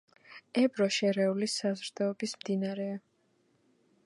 [0.61, 3.01] ებრო შერეული საზრდოობის მდინარეა.